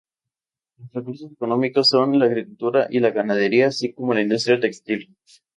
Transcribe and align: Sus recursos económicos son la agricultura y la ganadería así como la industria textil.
Sus 0.79 0.91
recursos 0.93 1.31
económicos 1.31 1.89
son 1.89 2.17
la 2.17 2.25
agricultura 2.25 2.87
y 2.89 3.01
la 3.01 3.11
ganadería 3.11 3.67
así 3.67 3.93
como 3.93 4.15
la 4.15 4.21
industria 4.21 4.59
textil. 4.59 5.15